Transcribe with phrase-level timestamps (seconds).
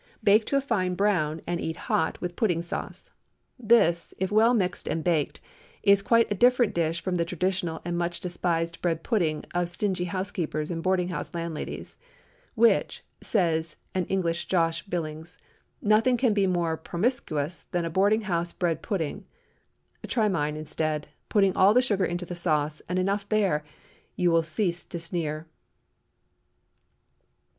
[0.23, 3.11] Bake to a fine brown, and eat hot with pudding sauce.
[3.59, 5.39] This, if well mixed and baked,
[5.83, 10.05] is quite a different dish from the traditional and much despised bread pudding of stingy
[10.05, 11.99] housekeepers and boarding house landladies.
[12.55, 14.81] "Which," says an English Josh.
[14.87, 15.37] Billings,
[15.83, 19.27] "nothing can be more promiskus than a boarding house bread pudding."
[20.07, 23.65] Try mine instead, putting all the sugar into the sauce, and enough there, and
[24.15, 25.45] you will cease to sneer.